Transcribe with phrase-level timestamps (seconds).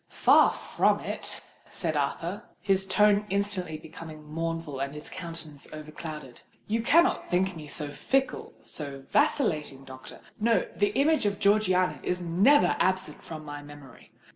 [0.09, 6.41] "Far from it!" said Arthur, his tone instantly becoming mournful and his countenance overclouded.
[6.65, 10.21] "You cannot think me so fickle—so vacillating, doctor.
[10.39, 14.11] No: the image of Georgiana is never absent from my memory.